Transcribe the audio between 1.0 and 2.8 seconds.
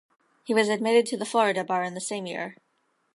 to the Florida Bar in the same year.